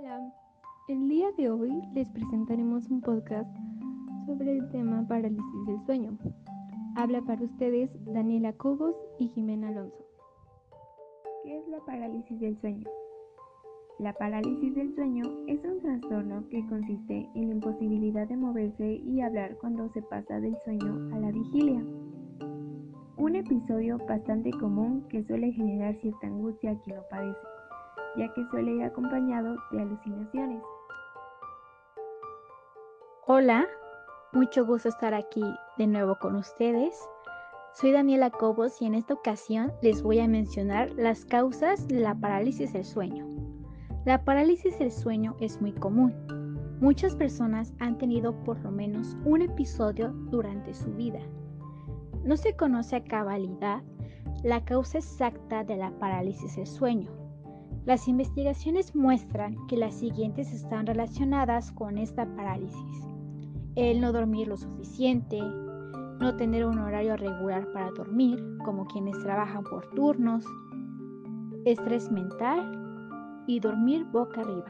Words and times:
Hola, 0.00 0.32
el 0.88 1.08
día 1.10 1.30
de 1.36 1.50
hoy 1.50 1.70
les 1.92 2.08
presentaremos 2.08 2.88
un 2.88 3.02
podcast 3.02 3.54
sobre 4.24 4.56
el 4.56 4.70
tema 4.70 5.06
parálisis 5.06 5.66
del 5.66 5.84
sueño. 5.84 6.16
Habla 6.96 7.20
para 7.20 7.42
ustedes 7.42 7.90
Daniela 8.06 8.54
Cobos 8.54 8.94
y 9.18 9.28
Jimena 9.28 9.68
Alonso. 9.68 10.02
¿Qué 11.44 11.58
es 11.58 11.68
la 11.68 11.80
parálisis 11.80 12.40
del 12.40 12.58
sueño? 12.62 12.88
La 13.98 14.14
parálisis 14.14 14.74
del 14.74 14.94
sueño 14.94 15.24
es 15.46 15.62
un 15.64 15.80
trastorno 15.80 16.48
que 16.48 16.66
consiste 16.66 17.28
en 17.34 17.48
la 17.48 17.54
imposibilidad 17.56 18.26
de 18.26 18.38
moverse 18.38 19.02
y 19.04 19.20
hablar 19.20 19.58
cuando 19.58 19.90
se 19.90 20.00
pasa 20.00 20.40
del 20.40 20.56
sueño 20.64 21.14
a 21.14 21.18
la 21.18 21.30
vigilia. 21.30 21.84
Un 23.18 23.36
episodio 23.36 23.98
bastante 24.08 24.50
común 24.52 25.04
que 25.10 25.24
suele 25.24 25.52
generar 25.52 25.94
cierta 26.00 26.26
angustia 26.26 26.70
a 26.70 26.80
quien 26.80 26.96
lo 26.96 27.06
padece, 27.10 27.38
ya 28.16 28.32
que 28.32 28.44
suele 28.46 28.72
ir 28.72 28.84
acompañado 28.84 29.56
de 29.70 29.82
alucinaciones. 29.82 30.62
Hola, 33.26 33.66
mucho 34.32 34.64
gusto 34.64 34.88
estar 34.88 35.14
aquí 35.14 35.44
de 35.78 35.86
nuevo 35.86 36.16
con 36.16 36.36
ustedes. 36.36 37.08
Soy 37.74 37.92
Daniela 37.92 38.30
Cobos 38.30 38.80
y 38.82 38.86
en 38.86 38.94
esta 38.94 39.14
ocasión 39.14 39.72
les 39.82 40.02
voy 40.02 40.18
a 40.18 40.28
mencionar 40.28 40.90
las 40.92 41.24
causas 41.24 41.86
de 41.86 42.00
la 42.00 42.14
parálisis 42.14 42.72
del 42.72 42.84
sueño. 42.84 43.28
La 44.04 44.24
parálisis 44.24 44.78
del 44.78 44.90
sueño 44.90 45.36
es 45.40 45.60
muy 45.60 45.72
común. 45.72 46.12
Muchas 46.80 47.14
personas 47.14 47.74
han 47.78 47.98
tenido 47.98 48.32
por 48.44 48.58
lo 48.60 48.70
menos 48.70 49.16
un 49.24 49.42
episodio 49.42 50.10
durante 50.30 50.74
su 50.74 50.90
vida. 50.94 51.20
No 52.24 52.36
se 52.36 52.56
conoce 52.56 52.96
a 52.96 53.04
cabalidad 53.04 53.82
la 54.42 54.64
causa 54.64 54.98
exacta 54.98 55.62
de 55.64 55.76
la 55.76 55.90
parálisis 55.98 56.56
del 56.56 56.66
sueño. 56.66 57.19
Las 57.86 58.08
investigaciones 58.08 58.94
muestran 58.94 59.66
que 59.66 59.76
las 59.76 59.94
siguientes 59.94 60.52
están 60.52 60.86
relacionadas 60.86 61.72
con 61.72 61.96
esta 61.96 62.26
parálisis. 62.36 63.08
El 63.74 64.00
no 64.02 64.12
dormir 64.12 64.48
lo 64.48 64.58
suficiente, 64.58 65.40
no 65.40 66.36
tener 66.36 66.66
un 66.66 66.78
horario 66.78 67.16
regular 67.16 67.66
para 67.72 67.90
dormir, 67.92 68.58
como 68.64 68.86
quienes 68.86 69.18
trabajan 69.22 69.64
por 69.64 69.88
turnos, 69.94 70.44
estrés 71.64 72.10
mental 72.10 73.44
y 73.46 73.60
dormir 73.60 74.04
boca 74.12 74.42
arriba. 74.42 74.66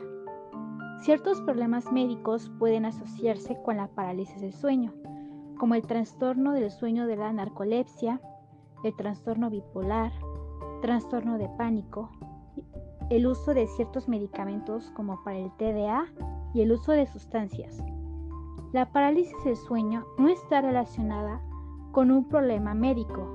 Ciertos 1.00 1.40
problemas 1.40 1.90
médicos 1.90 2.52
pueden 2.60 2.84
asociarse 2.84 3.56
con 3.64 3.78
la 3.78 3.88
parálisis 3.88 4.40
del 4.40 4.52
sueño, 4.52 4.92
como 5.58 5.74
el 5.74 5.82
trastorno 5.82 6.52
del 6.52 6.70
sueño 6.70 7.08
de 7.08 7.16
la 7.16 7.32
narcolepsia, 7.32 8.20
el 8.84 8.94
trastorno 8.94 9.50
bipolar, 9.50 10.12
trastorno 10.80 11.38
de 11.38 11.48
pánico, 11.58 12.10
el 13.10 13.26
uso 13.26 13.54
de 13.54 13.66
ciertos 13.66 14.08
medicamentos 14.08 14.90
como 14.94 15.22
para 15.24 15.38
el 15.38 15.50
TDA 15.56 16.06
y 16.54 16.62
el 16.62 16.72
uso 16.72 16.92
de 16.92 17.06
sustancias. 17.06 17.82
La 18.72 18.92
parálisis 18.92 19.36
del 19.44 19.56
sueño 19.56 20.06
no 20.16 20.28
está 20.28 20.60
relacionada 20.60 21.42
con 21.90 22.12
un 22.12 22.28
problema 22.28 22.72
médico. 22.72 23.32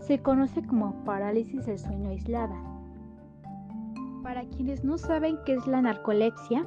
Se 0.00 0.22
conoce 0.22 0.66
como 0.66 1.04
parálisis 1.04 1.66
del 1.66 1.78
sueño 1.78 2.08
aislada. 2.08 2.56
Para 4.22 4.44
quienes 4.44 4.84
no 4.84 4.96
saben 4.96 5.38
qué 5.44 5.54
es 5.54 5.66
la 5.66 5.82
narcolepsia, 5.82 6.66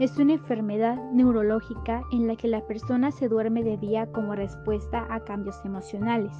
es 0.00 0.18
una 0.18 0.32
enfermedad 0.32 0.96
neurológica 1.12 2.02
en 2.10 2.26
la 2.26 2.34
que 2.34 2.48
la 2.48 2.66
persona 2.66 3.12
se 3.12 3.28
duerme 3.28 3.62
de 3.62 3.76
día 3.76 4.10
como 4.10 4.34
respuesta 4.34 5.06
a 5.08 5.20
cambios 5.20 5.64
emocionales. 5.64 6.32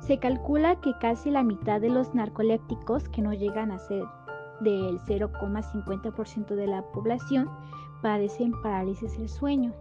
Se 0.00 0.18
calcula 0.18 0.80
que 0.80 0.92
casi 0.98 1.30
la 1.30 1.44
mitad 1.44 1.80
de 1.80 1.90
los 1.90 2.12
narcolépticos, 2.12 3.08
que 3.08 3.22
no 3.22 3.32
llegan 3.32 3.70
a 3.70 3.78
ser 3.78 4.04
del 4.60 4.98
0,50% 5.00 6.54
de 6.54 6.66
la 6.66 6.82
población, 6.92 7.48
padecen 8.02 8.52
parálisis 8.62 9.16
del 9.18 9.28
sueño. 9.28 9.72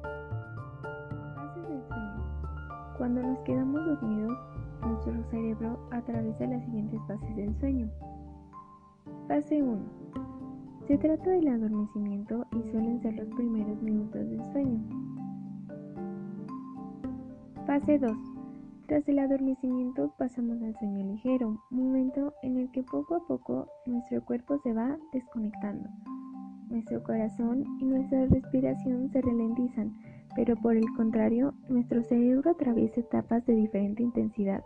Cuando 2.97 3.21
nos 3.21 3.39
quedamos 3.39 3.85
dormidos, 3.85 4.37
nuestro 4.81 5.23
cerebro 5.31 5.79
atraviesa 5.91 6.45
las 6.47 6.63
siguientes 6.65 6.99
fases 7.07 7.35
del 7.35 7.55
sueño. 7.59 7.89
Fase 9.27 9.61
1. 9.61 9.79
Se 10.87 10.97
trata 10.97 11.29
del 11.29 11.47
adormecimiento 11.47 12.45
y 12.51 12.71
suelen 12.71 13.01
ser 13.01 13.13
los 13.15 13.27
primeros 13.35 13.81
minutos 13.81 14.27
del 14.29 14.43
sueño. 14.51 14.79
Fase 17.65 17.99
2. 17.99 18.28
Tras 18.89 19.07
el 19.07 19.19
adormecimiento 19.19 20.11
pasamos 20.17 20.59
al 20.63 20.75
sueño 20.79 21.05
ligero, 21.05 21.61
momento 21.69 22.33
en 22.41 22.57
el 22.57 22.71
que 22.71 22.81
poco 22.81 23.17
a 23.17 23.27
poco 23.27 23.67
nuestro 23.85 24.25
cuerpo 24.25 24.57
se 24.63 24.73
va 24.73 24.97
desconectando. 25.13 25.87
Nuestro 26.69 27.03
corazón 27.03 27.65
y 27.79 27.85
nuestra 27.85 28.25
respiración 28.25 29.07
se 29.11 29.21
ralentizan, 29.21 29.95
pero 30.35 30.55
por 30.55 30.75
el 30.75 30.91
contrario, 30.97 31.53
nuestro 31.69 32.01
cerebro 32.01 32.49
atraviesa 32.49 33.01
etapas 33.01 33.45
de 33.45 33.53
diferente 33.53 34.01
intensidad. 34.01 34.63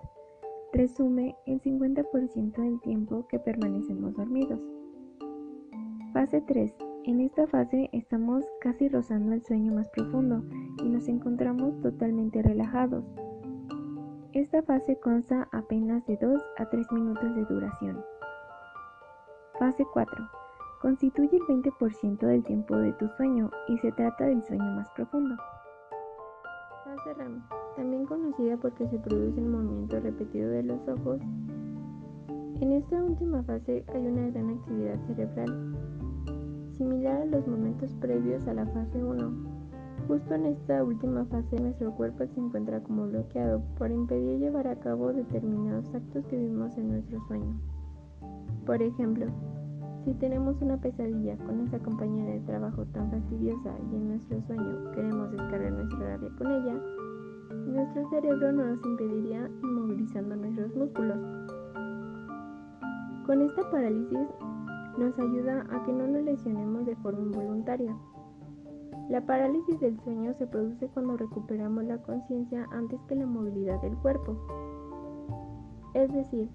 Resume 0.72 1.36
el 1.46 1.62
50% 1.62 2.62
del 2.62 2.80
tiempo 2.80 3.28
que 3.28 3.40
permanecemos 3.40 4.14
dormidos. 4.14 4.62
Fase 6.14 6.40
3. 6.40 6.74
En 7.04 7.20
esta 7.20 7.46
fase 7.48 7.90
estamos 7.92 8.46
casi 8.62 8.88
rozando 8.88 9.34
el 9.34 9.44
sueño 9.44 9.74
más 9.74 9.90
profundo 9.90 10.46
y 10.82 10.88
nos 10.88 11.10
encontramos 11.10 11.78
totalmente 11.82 12.42
relajados. 12.42 13.04
Esta 14.34 14.64
fase 14.64 15.00
consta 15.00 15.48
apenas 15.52 16.04
de 16.08 16.18
2 16.18 16.42
a 16.58 16.66
3 16.66 16.92
minutos 16.92 17.36
de 17.36 17.46
duración. 17.46 18.04
Fase 19.60 19.86
4. 19.94 20.28
Constituye 20.82 21.38
el 21.38 21.62
20% 21.62 22.18
del 22.18 22.44
tiempo 22.44 22.76
de 22.78 22.94
tu 22.94 23.08
sueño 23.10 23.52
y 23.68 23.78
se 23.78 23.92
trata 23.92 24.26
del 24.26 24.44
sueño 24.44 24.64
más 24.64 24.90
profundo. 24.96 25.36
Fase 26.84 27.14
REM, 27.14 27.44
también 27.76 28.08
conocida 28.08 28.58
porque 28.58 28.88
se 28.88 28.98
produce 28.98 29.40
el 29.40 29.50
movimiento 29.50 30.00
repetido 30.00 30.50
de 30.50 30.64
los 30.64 30.88
ojos. 30.88 31.22
En 32.60 32.72
esta 32.72 33.04
última 33.04 33.44
fase 33.44 33.86
hay 33.94 34.08
una 34.08 34.32
gran 34.32 34.50
actividad 34.50 35.00
cerebral, 35.06 35.76
similar 36.72 37.22
a 37.22 37.26
los 37.26 37.48
momentos 37.48 37.94
previos 38.02 38.48
a 38.48 38.56
la 38.56 38.66
fase 38.66 38.98
1, 38.98 39.53
Justo 40.08 40.36
en 40.36 40.46
esta 40.48 40.84
última 40.84 41.24
fase 41.26 41.60
nuestro 41.62 41.92
cuerpo 41.96 42.26
se 42.28 42.40
encuentra 42.40 42.84
como 42.84 43.08
bloqueado 43.08 43.62
por 43.78 43.90
impedir 43.90 44.38
llevar 44.38 44.68
a 44.68 44.76
cabo 44.76 45.14
determinados 45.14 45.86
actos 45.96 46.26
que 46.26 46.38
vivimos 46.38 46.78
en 46.78 46.90
nuestro 46.90 47.26
sueño. 47.28 47.56
Por 48.66 48.82
ejemplo, 48.82 49.28
si 50.04 50.14
tenemos 50.16 50.62
una 50.62 50.76
pesadilla 50.76 51.38
con 51.38 51.62
esa 51.62 51.80
compañera 51.80 52.34
de 52.34 52.42
trabajo 52.42 52.84
tan 52.88 53.10
fastidiosa 53.12 53.72
y 53.92 53.96
en 53.96 54.10
nuestro 54.10 54.42
sueño 54.42 54.92
queremos 54.92 55.32
descargar 55.32 55.72
nuestra 55.72 56.00
rabia 56.00 56.30
con 56.38 56.52
ella, 56.52 56.76
nuestro 57.68 58.10
cerebro 58.10 58.52
no 58.52 58.66
nos 58.66 58.86
impediría 58.86 59.50
inmovilizando 59.62 60.36
nuestros 60.36 60.76
músculos. 60.76 61.18
Con 63.26 63.42
esta 63.42 63.72
parálisis 63.72 64.28
nos 64.98 65.18
ayuda 65.18 65.66
a 65.72 65.84
que 65.86 65.94
no 65.94 66.08
nos 66.08 66.24
lesionemos 66.24 66.86
de 66.86 66.96
forma 66.98 67.22
involuntaria. 67.22 67.96
La 69.10 69.22
parálisis 69.22 69.80
del 69.80 70.00
sueño 70.02 70.34
se 70.38 70.48
produce 70.48 70.88
cuando 70.88 71.18
recuperamos 71.18 71.84
la 71.84 71.98
conciencia 71.98 72.68
antes 72.72 73.00
que 73.08 73.16
la 73.16 73.26
movilidad 73.26 73.82
del 73.82 73.96
cuerpo. 73.98 74.38
Es 75.94 76.12
decir, 76.14 76.50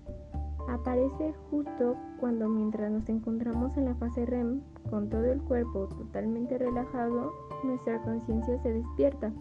aparece 0.68 1.34
justo 1.50 1.96
cuando 2.20 2.48
mientras 2.48 2.90
nos 2.90 3.08
encontramos 3.08 3.76
en 3.76 3.84
la 3.84 3.94
fase 3.96 4.26
REM, 4.26 4.60
con 4.90 5.08
todo 5.08 5.24
el 5.24 5.40
cuerpo 5.42 5.88
totalmente 5.88 6.58
relajado, 6.58 7.32
nuestra 7.64 8.00
conciencia 8.02 8.60
se 8.62 8.72
despierta. 8.72 9.32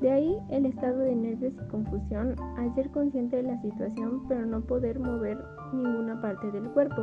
De 0.00 0.10
ahí 0.10 0.38
el 0.50 0.66
estado 0.66 0.98
de 0.98 1.16
nervios 1.16 1.54
y 1.54 1.68
confusión 1.68 2.36
al 2.58 2.74
ser 2.74 2.90
consciente 2.90 3.36
de 3.36 3.44
la 3.44 3.60
situación 3.62 4.22
pero 4.28 4.44
no 4.44 4.60
poder 4.60 5.00
mover 5.00 5.42
ninguna 5.72 6.20
parte 6.20 6.50
del 6.52 6.70
cuerpo. 6.70 7.02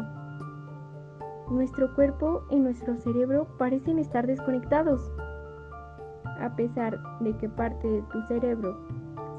Nuestro 1.50 1.94
cuerpo 1.94 2.44
y 2.50 2.56
nuestro 2.58 2.96
cerebro 2.96 3.48
parecen 3.58 4.00
estar 4.00 4.26
desconectados. 4.26 5.12
A 6.40 6.56
pesar 6.56 7.00
de 7.20 7.36
que 7.38 7.50
parte 7.50 7.88
de 7.88 8.02
tu 8.04 8.22
cerebro 8.24 8.78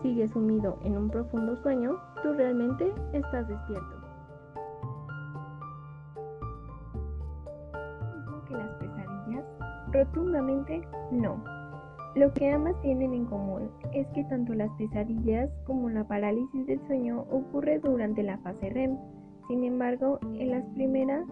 sigue 0.02 0.28
sumido 0.28 0.78
en 0.84 0.98
un 0.98 1.08
profundo 1.08 1.56
sueño, 1.56 1.96
tú 2.22 2.34
realmente 2.34 2.92
estás 3.12 3.48
despierto. 3.48 3.96
¿Mismo 8.14 8.44
que 8.46 8.54
las 8.54 8.74
pesadillas? 8.74 9.44
Rotundamente 9.92 10.86
no. 11.10 11.42
Lo 12.14 12.32
que 12.34 12.52
ambas 12.52 12.80
tienen 12.82 13.12
en 13.14 13.24
común 13.24 13.70
es 13.92 14.06
que 14.08 14.24
tanto 14.24 14.54
las 14.54 14.70
pesadillas 14.72 15.50
como 15.66 15.88
la 15.88 16.04
parálisis 16.04 16.66
del 16.66 16.80
sueño 16.86 17.24
ocurre 17.30 17.80
durante 17.80 18.22
la 18.22 18.38
fase 18.38 18.70
REM. 18.70 18.96
Sin 19.48 19.64
embargo, 19.64 20.20
en 20.34 20.50
las 20.50 20.64
primeras 20.74 21.26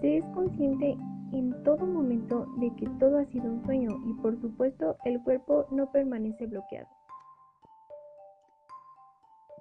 se 0.00 0.18
es 0.18 0.24
consciente 0.34 0.96
en 1.32 1.62
todo 1.64 1.86
momento 1.86 2.46
de 2.58 2.74
que 2.76 2.88
todo 2.98 3.18
ha 3.18 3.24
sido 3.26 3.44
un 3.44 3.64
sueño 3.64 3.90
y 4.06 4.14
por 4.14 4.40
supuesto 4.40 4.96
el 5.04 5.22
cuerpo 5.22 5.66
no 5.70 5.90
permanece 5.90 6.46
bloqueado. 6.46 6.88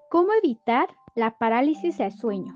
¿Cómo 0.10 0.30
evitar 0.42 0.88
la 1.16 1.38
parálisis 1.38 1.98
del 1.98 2.12
sueño? 2.12 2.54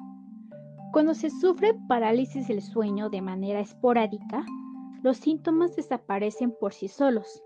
Cuando 0.91 1.13
se 1.13 1.29
sufre 1.29 1.75
parálisis 1.87 2.47
del 2.47 2.61
sueño 2.61 3.09
de 3.09 3.21
manera 3.21 3.59
esporádica, 3.59 4.45
los 5.03 5.17
síntomas 5.17 5.75
desaparecen 5.75 6.55
por 6.59 6.73
sí 6.73 6.87
solos, 6.87 7.43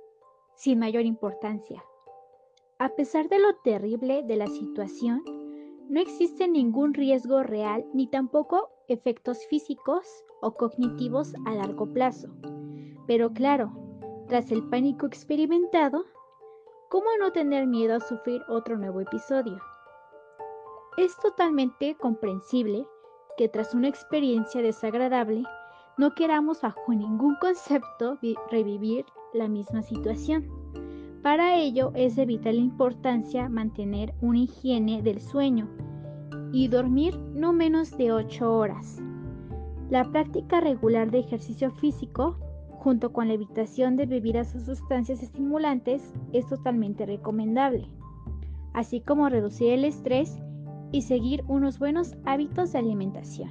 sin 0.56 0.80
mayor 0.80 1.06
importancia. 1.06 1.84
A 2.80 2.90
pesar 2.90 3.30
de 3.30 3.40
lo 3.40 3.56
terrible 3.64 4.24
de 4.24 4.36
la 4.36 4.48
situación, 4.48 5.24
no 5.90 6.00
existe 6.00 6.48
ningún 6.48 6.94
riesgo 6.94 7.44
real 7.44 7.86
ni 7.94 8.08
tampoco 8.08 8.70
efectos 8.88 9.46
físicos 9.48 10.06
o 10.42 10.54
cognitivos 10.54 11.34
a 11.46 11.54
largo 11.54 11.92
plazo. 11.92 12.28
Pero 13.08 13.32
claro, 13.34 13.72
tras 14.28 14.52
el 14.52 14.68
pánico 14.70 15.06
experimentado, 15.06 16.06
¿cómo 16.90 17.08
no 17.20 17.32
tener 17.32 17.68
miedo 17.68 17.96
a 17.96 18.00
sufrir 18.00 18.42
otro 18.48 18.78
nuevo 18.78 19.02
episodio? 19.02 19.58
Es 20.98 21.18
totalmente 21.18 21.96
comprensible 21.96 22.86
que 23.38 23.50
tras 23.50 23.74
una 23.74 23.88
experiencia 23.88 24.62
desagradable 24.62 25.44
no 25.98 26.14
queramos 26.14 26.62
bajo 26.62 26.94
ningún 26.94 27.36
concepto 27.42 28.18
revivir 28.52 29.06
la 29.34 29.48
misma 29.48 29.82
situación. 29.82 30.48
Para 31.24 31.56
ello 31.56 31.92
es 31.96 32.16
de 32.16 32.26
vital 32.26 32.56
importancia 32.56 33.50
mantener 33.50 34.14
una 34.22 34.40
higiene 34.40 35.02
del 35.02 35.22
sueño 35.22 35.70
y 36.54 36.68
dormir 36.68 37.18
no 37.34 37.52
menos 37.52 37.98
de 37.98 38.14
8 38.14 38.54
horas. 38.54 39.02
La 39.90 40.12
práctica 40.12 40.62
regular 40.62 41.10
de 41.10 41.20
ejercicio 41.20 41.72
físico, 41.72 42.38
junto 42.78 43.12
con 43.12 43.28
la 43.28 43.34
evitación 43.34 43.98
de 43.98 44.06
bebidas 44.06 44.56
o 44.56 44.60
sustancias 44.60 45.24
estimulantes, 45.24 46.14
es 46.32 46.48
totalmente 46.48 47.08
recomendable, 47.08 47.90
así 48.74 49.02
como 49.02 49.30
reducir 49.30 49.74
el 49.74 49.84
estrés 49.84 50.38
y 50.92 51.02
seguir 51.02 51.44
unos 51.48 51.80
buenos 51.80 52.16
hábitos 52.24 52.72
de 52.72 52.80
alimentación. 52.80 53.50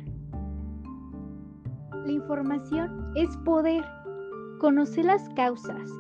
La 2.07 2.13
información 2.13 3.13
es 3.17 3.37
poder. 3.39 3.85
Conocer 4.61 5.07
las 5.07 5.29
causas, 5.31 5.91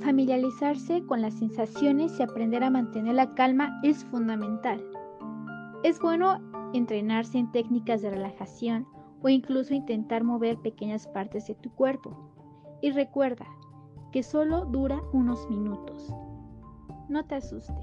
familiarizarse 0.00 1.02
con 1.04 1.20
las 1.20 1.34
sensaciones 1.34 2.18
y 2.18 2.22
aprender 2.22 2.64
a 2.64 2.70
mantener 2.70 3.16
la 3.16 3.34
calma 3.34 3.78
es 3.82 4.02
fundamental. 4.06 4.82
Es 5.84 6.00
bueno 6.00 6.40
entrenarse 6.74 7.38
en 7.38 7.52
técnicas 7.52 8.02
de 8.02 8.10
relajación 8.10 8.86
o 9.22 9.28
incluso 9.28 9.74
intentar 9.74 10.24
mover 10.24 10.58
pequeñas 10.58 11.06
partes 11.06 11.46
de 11.46 11.54
tu 11.54 11.70
cuerpo. 11.70 12.16
Y 12.82 12.90
recuerda 12.90 13.46
que 14.12 14.24
solo 14.24 14.64
dura 14.64 15.00
unos 15.12 15.48
minutos. 15.48 16.12
No 17.08 17.24
te 17.24 17.36
asustes. 17.36 17.76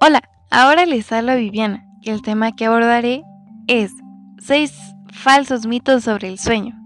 Hola, 0.00 0.22
ahora 0.50 0.86
les 0.86 1.10
habla 1.12 1.36
Viviana 1.36 1.86
y 2.00 2.10
el 2.10 2.22
tema 2.22 2.52
que 2.52 2.66
abordaré 2.66 3.22
es 3.68 3.92
6 4.38 4.95
falsos 5.26 5.66
mitos 5.66 6.04
sobre 6.04 6.28
el 6.28 6.38
sueño. 6.38 6.76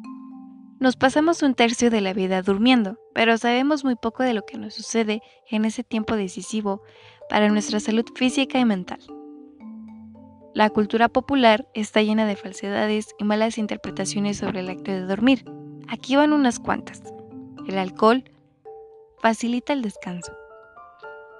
Nos 0.79 0.97
pasamos 0.97 1.43
un 1.43 1.53
tercio 1.53 1.91
de 1.91 2.01
la 2.01 2.15
vida 2.15 2.41
durmiendo, 2.41 2.97
pero 3.15 3.37
sabemos 3.37 3.85
muy 3.85 3.97
poco 3.97 4.23
de 4.23 4.33
lo 4.33 4.47
que 4.47 4.57
nos 4.57 4.73
sucede 4.73 5.21
en 5.51 5.67
ese 5.67 5.85
tiempo 5.85 6.17
decisivo 6.17 6.81
para 7.29 7.51
nuestra 7.51 7.81
salud 7.81 8.07
física 8.15 8.59
y 8.59 8.65
mental. 8.65 9.01
La 10.55 10.71
cultura 10.71 11.11
popular 11.11 11.69
está 11.75 12.01
llena 12.01 12.25
de 12.25 12.35
falsedades 12.35 13.15
y 13.19 13.25
malas 13.25 13.59
interpretaciones 13.59 14.39
sobre 14.39 14.61
el 14.61 14.71
acto 14.71 14.91
de 14.91 15.05
dormir. 15.05 15.45
Aquí 15.87 16.17
van 16.17 16.33
unas 16.33 16.61
cuantas. 16.61 17.03
El 17.69 17.77
alcohol 17.77 18.25
facilita 19.21 19.75
el 19.75 19.83
descanso. 19.83 20.33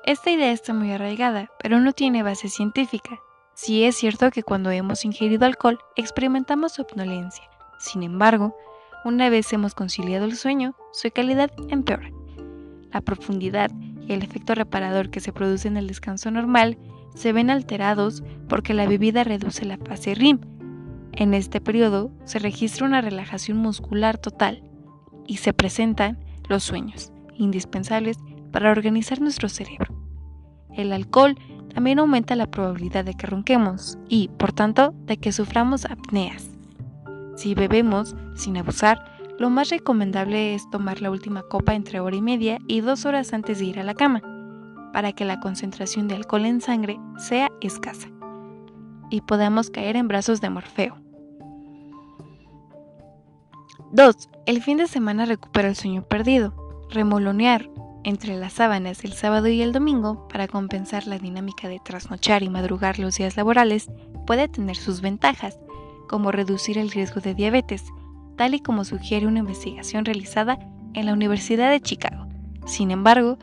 Esta 0.05 0.31
idea 0.31 0.53
está 0.53 0.75
muy 0.75 0.93
arraigada, 0.93 1.51
pero 1.63 1.81
no 1.81 1.95
tiene 1.95 2.23
base 2.23 2.51
científica. 2.51 3.21
Sí 3.63 3.85
es 3.85 3.97
cierto 3.97 4.31
que 4.31 4.43
cuando 4.43 4.71
hemos 4.71 5.05
ingerido 5.05 5.45
alcohol 5.45 5.79
experimentamos 5.95 6.73
somnolencia. 6.73 7.45
Sin 7.79 8.03
embargo, 8.03 8.57
una 9.05 9.29
vez 9.29 9.53
hemos 9.53 9.75
conciliado 9.75 10.25
el 10.25 10.35
sueño, 10.35 10.75
su 10.93 11.11
calidad 11.11 11.51
empeora. 11.69 12.11
La 12.91 13.03
profundidad 13.03 13.71
y 14.01 14.15
el 14.15 14.23
efecto 14.23 14.55
reparador 14.55 15.11
que 15.11 15.21
se 15.21 15.35
produce 15.35 15.69
en 15.69 15.77
el 15.77 15.89
descanso 15.89 16.31
normal 16.31 16.79
se 17.15 17.35
ven 17.35 17.51
alterados 17.51 18.23
porque 18.49 18.73
la 18.73 18.87
bebida 18.87 19.25
reduce 19.25 19.67
la 19.67 19.77
fase 19.77 20.15
REM. 20.15 20.41
En 21.13 21.35
este 21.35 21.61
periodo 21.61 22.11
se 22.25 22.39
registra 22.39 22.87
una 22.87 23.03
relajación 23.03 23.59
muscular 23.59 24.17
total 24.17 24.63
y 25.27 25.37
se 25.37 25.53
presentan 25.53 26.19
los 26.49 26.63
sueños, 26.63 27.13
indispensables 27.35 28.17
para 28.53 28.71
organizar 28.71 29.21
nuestro 29.21 29.51
cerebro. 29.51 29.95
El 30.75 30.95
alcohol 30.95 31.37
también 31.73 31.99
aumenta 31.99 32.37
la 32.37 32.51
probabilidad 32.51 33.05
de 33.05 33.15
que 33.15 33.27
ronquemos 33.27 33.99
y, 34.09 34.29
por 34.29 34.53
tanto, 34.53 34.95
de 35.07 35.17
que 35.17 35.33
suframos 35.33 35.85
apneas. 35.85 36.51
Si 37.37 37.55
bebemos 37.55 38.15
sin 38.35 38.57
abusar, 38.57 39.05
lo 39.39 39.49
más 39.49 39.71
recomendable 39.71 40.55
es 40.55 40.69
tomar 40.71 41.01
la 41.01 41.11
última 41.11 41.43
copa 41.43 41.75
entre 41.75 42.01
hora 42.01 42.17
y 42.17 42.23
media 42.23 42.59
y 42.69 42.81
dos 42.83 43.07
horas 43.07 43.33
antes 43.33 43.59
de 43.59 43.65
ir 43.65 43.81
a 43.81 43.85
la 43.85 43.95
cama, 43.95 44.21
para 44.93 45.13
que 45.13 45.25
la 45.25 45.41
concentración 45.41 46.09
de 46.09 46.17
alcohol 46.17 46.45
en 46.45 46.61
sangre 46.61 46.99
sea 47.17 47.49
escasa 47.61 48.09
y 49.11 49.21
podamos 49.21 49.71
caer 49.71 49.97
en 49.97 50.09
brazos 50.09 50.41
de 50.41 50.51
Morfeo. 50.51 50.97
2. 53.93 54.15
El 54.47 54.63
fin 54.63 54.79
de 54.79 54.87
semana 54.87 55.27
recupera 55.27 55.69
el 55.69 55.75
sueño 55.75 56.03
perdido. 56.03 56.55
Remolonear 56.91 57.69
entre 58.05 58.37
las 58.37 58.55
sábanas 58.55 59.05
el 59.05 59.13
sábado 59.13 59.49
y 59.49 59.63
el 59.63 59.73
domingo 59.73 60.27
para 60.29 60.49
compensar 60.49 61.07
la 61.07 61.19
dinámica 61.19 61.69
de 61.69 61.81
trasnochar 61.81 62.43
y 62.43 62.49
madrugar 62.49 62.99
los 62.99 63.17
días 63.17 63.37
laborales 63.37 63.91
puede 64.27 64.49
tener 64.49 64.77
sus 64.77 65.01
ventajas, 65.01 65.59
como 66.09 66.33
reducir 66.33 66.79
el 66.79 66.91
riesgo 66.91 67.21
de 67.21 67.35
diabetes, 67.35 67.85
tal 68.37 68.55
y 68.55 68.61
como 68.61 68.85
sugiere 68.85 69.27
una 69.27 69.41
investigación 69.41 70.05
realizada 70.05 70.59
en 70.95 71.07
la 71.07 71.13
Universidad 71.13 71.71
de 71.71 71.81
Chicago. 71.81 72.27
Sin 72.67 72.91
embargo, 72.91 73.39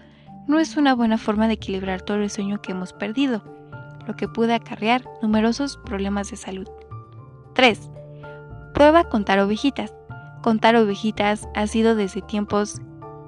no 0.48 0.60
es 0.60 0.78
una 0.78 0.96
buena 0.96 1.18
forma 1.18 1.48
de 1.48 1.54
equilibrar 1.54 2.02
todo 2.02 2.18
el 2.18 2.30
sueño 2.30 2.62
que 2.62 2.72
hemos 2.72 2.94
perdido, 2.94 3.44
lo 4.08 4.16
que 4.16 4.28
puede 4.28 4.54
acarrear 4.54 5.04
numerosos 5.22 5.78
problemas 5.86 6.32
de 6.32 6.38
salud. 6.38 6.68
3. 7.54 7.90
Prueba 8.74 9.04
contar 9.10 9.40
ovejitas. 9.40 9.94
Contar 10.42 10.76
ovejitas 10.76 11.48
ha 11.56 11.68
sido 11.68 11.96
desde 11.96 12.22
tiempos 12.22 12.82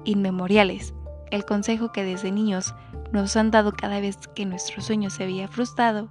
inmemoriales 0.04 0.94
el 1.30 1.44
consejo 1.44 1.92
que 1.92 2.04
desde 2.04 2.32
niños 2.32 2.74
nos 3.12 3.36
han 3.36 3.50
dado 3.50 3.72
cada 3.72 4.00
vez 4.00 4.16
que 4.34 4.46
nuestro 4.46 4.82
sueño 4.82 5.10
se 5.10 5.24
había 5.24 5.48
frustrado. 5.48 6.08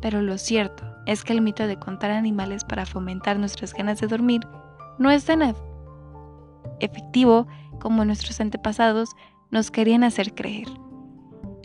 Pero 0.00 0.22
lo 0.22 0.38
cierto 0.38 0.84
es 1.06 1.24
que 1.24 1.32
el 1.32 1.40
mito 1.40 1.66
de 1.66 1.78
contar 1.78 2.10
animales 2.10 2.64
para 2.64 2.86
fomentar 2.86 3.38
nuestras 3.38 3.72
ganas 3.72 4.00
de 4.00 4.06
dormir 4.06 4.46
no 4.98 5.10
es 5.10 5.24
tan 5.24 5.54
efectivo 6.80 7.46
como 7.80 8.04
nuestros 8.04 8.40
antepasados 8.40 9.10
nos 9.50 9.70
querían 9.70 10.04
hacer 10.04 10.34
creer. 10.34 10.68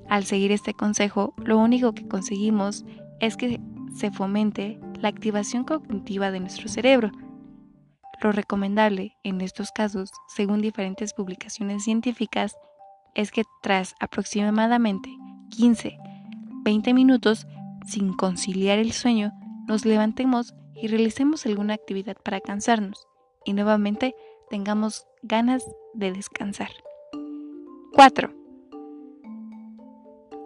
Al 0.09 0.25
seguir 0.25 0.51
este 0.51 0.73
consejo, 0.73 1.33
lo 1.37 1.57
único 1.57 1.93
que 1.93 2.07
conseguimos 2.07 2.85
es 3.19 3.37
que 3.37 3.59
se 3.95 4.11
fomente 4.11 4.79
la 5.01 5.09
activación 5.09 5.63
cognitiva 5.63 6.31
de 6.31 6.39
nuestro 6.39 6.67
cerebro, 6.67 7.11
lo 8.21 8.31
recomendable 8.31 9.17
en 9.23 9.41
estos 9.41 9.71
casos, 9.71 10.11
según 10.27 10.61
diferentes 10.61 11.13
publicaciones 11.13 11.83
científicas, 11.83 12.55
es 13.15 13.31
que 13.31 13.43
tras 13.61 13.95
aproximadamente 13.99 15.09
15-20 15.57 16.93
minutos 16.93 17.47
sin 17.85 18.13
conciliar 18.13 18.79
el 18.79 18.91
sueño, 18.91 19.31
nos 19.67 19.85
levantemos 19.85 20.53
y 20.75 20.87
realicemos 20.87 21.45
alguna 21.45 21.73
actividad 21.73 22.17
para 22.23 22.39
cansarnos 22.39 23.07
y 23.45 23.53
nuevamente 23.53 24.15
tengamos 24.49 25.05
ganas 25.21 25.65
de 25.93 26.11
descansar. 26.11 26.69
4. 27.93 28.33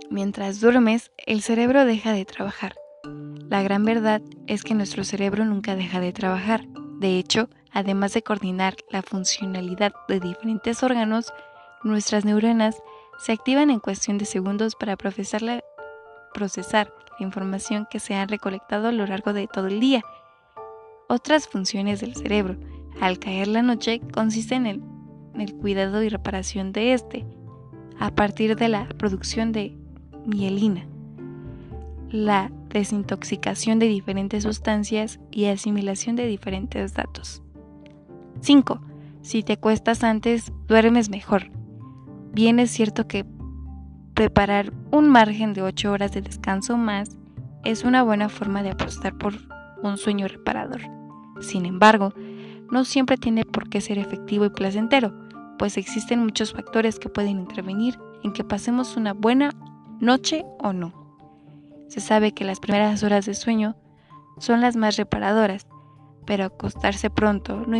Mientras 0.09 0.59
duermes, 0.61 1.11
el 1.25 1.41
cerebro 1.41 1.85
deja 1.85 2.13
de 2.13 2.25
trabajar. 2.25 2.75
La 3.49 3.61
gran 3.61 3.83
verdad 3.85 4.21
es 4.47 4.63
que 4.63 4.73
nuestro 4.73 5.03
cerebro 5.03 5.45
nunca 5.45 5.75
deja 5.75 5.99
de 5.99 6.13
trabajar. 6.13 6.65
De 6.99 7.17
hecho, 7.17 7.49
Además 7.73 8.13
de 8.13 8.21
coordinar 8.21 8.75
la 8.89 9.01
funcionalidad 9.01 9.93
de 10.07 10.19
diferentes 10.19 10.83
órganos, 10.83 11.33
nuestras 11.83 12.23
neuronas 12.23 12.81
se 13.17 13.31
activan 13.31 13.69
en 13.69 13.79
cuestión 13.79 14.17
de 14.17 14.25
segundos 14.25 14.75
para 14.75 14.95
procesar 14.95 15.41
la, 15.41 15.63
información 17.19 17.87
que 17.89 17.99
se 17.99 18.15
ha 18.15 18.25
recolectado 18.25 18.87
a 18.87 18.91
lo 18.91 19.05
largo 19.05 19.33
de 19.33 19.47
todo 19.47 19.67
el 19.67 19.79
día. 19.79 20.01
Otras 21.07 21.47
funciones 21.47 22.01
del 22.01 22.15
cerebro, 22.15 22.57
al 22.99 23.19
caer 23.19 23.47
la 23.47 23.61
noche, 23.61 24.01
consisten 24.13 24.65
en 24.65 25.39
el 25.39 25.53
cuidado 25.53 26.01
y 26.01 26.09
reparación 26.09 26.71
de 26.73 26.93
este, 26.93 27.25
a 27.99 28.09
partir 28.11 28.55
de 28.55 28.67
la 28.67 28.87
producción 28.97 29.51
de 29.51 29.77
mielina, 30.25 30.87
la 32.09 32.51
desintoxicación 32.69 33.77
de 33.77 33.87
diferentes 33.87 34.43
sustancias 34.43 35.19
y 35.31 35.45
asimilación 35.45 36.15
de 36.15 36.25
diferentes 36.25 36.95
datos. 36.95 37.42
5. 38.43 38.81
Si 39.21 39.41
te 39.41 39.55
cuestas 39.55 40.03
antes, 40.03 40.51
duermes 40.67 41.09
mejor. 41.09 41.49
Bien 42.33 42.59
es 42.59 42.71
cierto 42.71 43.07
que 43.07 43.25
preparar 44.13 44.73
un 44.91 45.07
margen 45.07 45.53
de 45.53 45.61
8 45.61 45.89
horas 45.89 46.11
de 46.11 46.21
descanso 46.21 46.75
más 46.75 47.17
es 47.63 47.85
una 47.85 48.03
buena 48.03 48.27
forma 48.27 48.61
de 48.61 48.71
apostar 48.71 49.17
por 49.17 49.33
un 49.81 49.97
sueño 49.97 50.27
reparador. 50.27 50.81
Sin 51.39 51.65
embargo, 51.65 52.13
no 52.69 52.83
siempre 52.83 53.15
tiene 53.15 53.45
por 53.45 53.69
qué 53.69 53.79
ser 53.79 53.97
efectivo 53.97 54.43
y 54.43 54.49
placentero, 54.49 55.13
pues 55.57 55.77
existen 55.77 56.19
muchos 56.19 56.51
factores 56.51 56.99
que 56.99 57.07
pueden 57.07 57.39
intervenir 57.39 57.97
en 58.23 58.33
que 58.33 58.43
pasemos 58.43 58.97
una 58.97 59.13
buena 59.13 59.51
noche 60.01 60.43
o 60.59 60.73
no. 60.73 60.91
Se 61.87 62.01
sabe 62.01 62.33
que 62.33 62.43
las 62.43 62.59
primeras 62.59 63.03
horas 63.03 63.25
de 63.25 63.35
sueño 63.35 63.77
son 64.37 64.59
las 64.59 64.75
más 64.75 64.97
reparadoras, 64.97 65.65
pero 66.25 66.45
acostarse 66.45 67.09
pronto 67.09 67.65
no, 67.67 67.77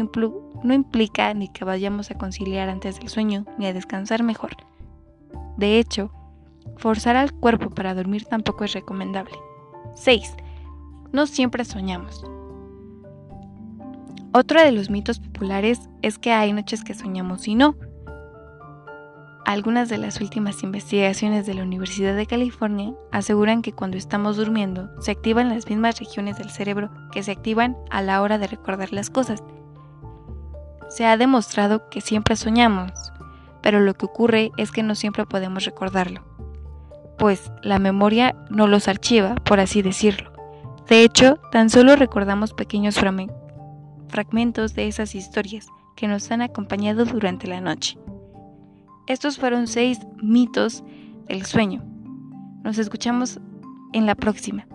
implica 0.74 1.34
ni 1.34 1.48
que 1.50 1.66
vayamos 1.66 2.12
a 2.12 2.18
conciliar 2.18 2.70
antes 2.70 3.00
del 3.00 3.10
sueño 3.10 3.46
ni 3.58 3.66
a 3.66 3.74
descansar 3.74 4.24
mejor. 4.24 4.56
De 5.58 5.80
hecho, 5.80 6.12
forzar 6.78 7.16
al 7.16 7.34
cuerpo 7.34 7.70
para 7.70 7.94
dormir 7.94 8.26
tampoco 8.26 8.64
es 8.64 8.74
recomendable. 8.74 9.36
6. 9.96 10.36
No 11.12 11.28
siempre 11.28 11.66
soñamos. 11.66 12.26
Otro 14.34 14.62
de 14.62 14.72
los 14.72 14.90
mitos 14.90 15.20
populares 15.20 15.80
es 16.02 16.18
que 16.18 16.32
hay 16.32 16.54
noches 16.54 16.84
que 16.84 16.96
soñamos 16.96 17.48
y 17.48 17.56
no. 17.56 17.76
Algunas 19.46 19.90
de 19.90 19.98
las 19.98 20.22
últimas 20.22 20.64
investigaciones 20.64 21.46
de 21.46 21.54
la 21.54 21.64
Universidad 21.64 22.16
de 22.16 22.26
California 22.26 22.94
aseguran 23.12 23.62
que 23.62 23.74
cuando 23.74 23.98
estamos 23.98 24.38
durmiendo 24.38 24.90
se 25.02 25.12
activan 25.12 25.50
las 25.50 25.70
mismas 25.70 26.00
regiones 26.00 26.38
del 26.38 26.50
cerebro 26.50 26.90
que 27.12 27.24
se 27.24 27.32
activan 27.32 27.78
a 27.92 28.02
la 28.02 28.22
hora 28.22 28.38
de 28.38 28.48
recordar 28.48 28.94
las 28.94 29.10
cosas. 29.10 29.44
Se 30.88 31.06
ha 31.06 31.18
demostrado 31.18 31.90
que 31.90 32.00
siempre 32.00 32.38
soñamos, 32.38 32.92
pero 33.62 33.82
lo 33.82 33.96
que 33.96 34.06
ocurre 34.06 34.52
es 34.56 34.72
que 34.72 34.82
no 34.82 34.96
siempre 34.96 35.26
podemos 35.26 35.66
recordarlo, 35.66 36.24
pues 37.18 37.52
la 37.64 37.80
memoria 37.80 38.36
no 38.50 38.68
los 38.68 38.88
archiva, 38.88 39.36
por 39.36 39.60
así 39.60 39.82
decirlo. 39.82 40.32
De 40.88 41.04
hecho, 41.04 41.38
tan 41.52 41.70
solo 41.70 41.98
recordamos 41.98 42.54
pequeños 42.54 42.98
fragmentos 44.08 44.74
de 44.74 44.88
esas 44.88 45.16
historias 45.16 45.68
que 45.98 46.08
nos 46.08 46.32
han 46.32 46.42
acompañado 46.42 47.04
durante 47.04 47.48
la 47.48 47.60
noche. 47.60 47.98
Estos 49.08 49.38
fueron 49.38 49.68
seis 49.68 50.00
mitos 50.22 50.84
del 51.28 51.46
sueño. 51.46 51.84
Nos 52.64 52.78
escuchamos 52.78 53.40
en 53.92 54.06
la 54.06 54.16
próxima. 54.16 54.66